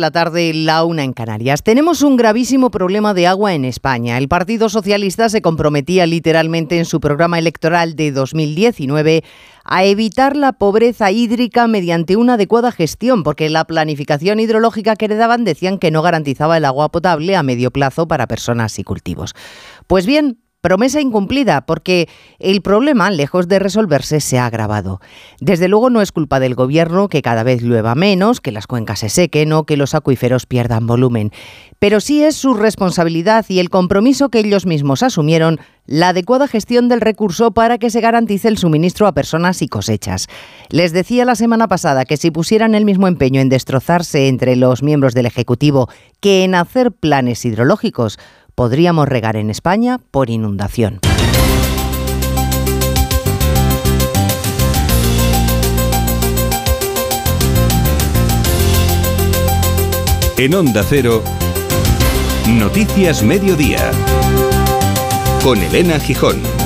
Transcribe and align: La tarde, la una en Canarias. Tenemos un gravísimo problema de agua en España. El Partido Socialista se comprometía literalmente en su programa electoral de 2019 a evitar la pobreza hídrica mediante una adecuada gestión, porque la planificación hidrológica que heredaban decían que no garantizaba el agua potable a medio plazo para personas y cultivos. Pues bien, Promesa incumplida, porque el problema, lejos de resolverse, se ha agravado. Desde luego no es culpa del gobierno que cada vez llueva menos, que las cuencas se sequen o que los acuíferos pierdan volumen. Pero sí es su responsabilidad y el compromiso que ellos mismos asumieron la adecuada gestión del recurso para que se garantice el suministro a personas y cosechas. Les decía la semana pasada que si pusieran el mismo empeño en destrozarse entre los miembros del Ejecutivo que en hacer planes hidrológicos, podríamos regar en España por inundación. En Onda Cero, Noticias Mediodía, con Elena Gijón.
La 0.00 0.10
tarde, 0.10 0.54
la 0.54 0.82
una 0.84 1.04
en 1.04 1.12
Canarias. 1.12 1.62
Tenemos 1.62 2.00
un 2.00 2.16
gravísimo 2.16 2.70
problema 2.70 3.12
de 3.12 3.26
agua 3.26 3.52
en 3.52 3.66
España. 3.66 4.16
El 4.16 4.28
Partido 4.28 4.70
Socialista 4.70 5.28
se 5.28 5.42
comprometía 5.42 6.06
literalmente 6.06 6.78
en 6.78 6.86
su 6.86 7.00
programa 7.00 7.38
electoral 7.38 7.96
de 7.96 8.10
2019 8.10 9.22
a 9.62 9.84
evitar 9.84 10.36
la 10.36 10.54
pobreza 10.54 11.10
hídrica 11.10 11.66
mediante 11.66 12.16
una 12.16 12.34
adecuada 12.34 12.72
gestión, 12.72 13.22
porque 13.22 13.50
la 13.50 13.66
planificación 13.66 14.40
hidrológica 14.40 14.96
que 14.96 15.04
heredaban 15.04 15.44
decían 15.44 15.78
que 15.78 15.90
no 15.90 16.00
garantizaba 16.00 16.56
el 16.56 16.64
agua 16.64 16.88
potable 16.88 17.36
a 17.36 17.42
medio 17.42 17.70
plazo 17.70 18.08
para 18.08 18.26
personas 18.26 18.78
y 18.78 18.84
cultivos. 18.84 19.34
Pues 19.86 20.06
bien, 20.06 20.38
Promesa 20.60 21.00
incumplida, 21.00 21.62
porque 21.62 22.06
el 22.38 22.60
problema, 22.60 23.10
lejos 23.10 23.48
de 23.48 23.58
resolverse, 23.58 24.20
se 24.20 24.38
ha 24.38 24.44
agravado. 24.44 25.00
Desde 25.40 25.68
luego 25.68 25.88
no 25.88 26.02
es 26.02 26.12
culpa 26.12 26.38
del 26.38 26.54
gobierno 26.54 27.08
que 27.08 27.22
cada 27.22 27.44
vez 27.44 27.62
llueva 27.62 27.94
menos, 27.94 28.42
que 28.42 28.52
las 28.52 28.66
cuencas 28.66 28.98
se 28.98 29.08
sequen 29.08 29.54
o 29.54 29.64
que 29.64 29.78
los 29.78 29.94
acuíferos 29.94 30.44
pierdan 30.44 30.86
volumen. 30.86 31.32
Pero 31.78 32.00
sí 32.00 32.22
es 32.22 32.36
su 32.36 32.52
responsabilidad 32.52 33.46
y 33.48 33.58
el 33.58 33.70
compromiso 33.70 34.28
que 34.28 34.40
ellos 34.40 34.66
mismos 34.66 35.02
asumieron 35.02 35.60
la 35.86 36.10
adecuada 36.10 36.46
gestión 36.46 36.90
del 36.90 37.00
recurso 37.00 37.52
para 37.52 37.78
que 37.78 37.88
se 37.88 38.02
garantice 38.02 38.48
el 38.48 38.58
suministro 38.58 39.06
a 39.06 39.12
personas 39.12 39.62
y 39.62 39.68
cosechas. 39.68 40.28
Les 40.68 40.92
decía 40.92 41.24
la 41.24 41.36
semana 41.36 41.68
pasada 41.68 42.04
que 42.04 42.18
si 42.18 42.30
pusieran 42.30 42.74
el 42.74 42.84
mismo 42.84 43.08
empeño 43.08 43.40
en 43.40 43.48
destrozarse 43.48 44.28
entre 44.28 44.56
los 44.56 44.82
miembros 44.82 45.14
del 45.14 45.24
Ejecutivo 45.24 45.88
que 46.20 46.44
en 46.44 46.54
hacer 46.54 46.92
planes 46.92 47.44
hidrológicos, 47.46 48.18
podríamos 48.54 49.08
regar 49.08 49.36
en 49.36 49.50
España 49.50 49.98
por 50.10 50.30
inundación. 50.30 51.00
En 60.38 60.54
Onda 60.54 60.82
Cero, 60.88 61.22
Noticias 62.48 63.22
Mediodía, 63.22 63.90
con 65.42 65.58
Elena 65.58 66.00
Gijón. 66.00 66.59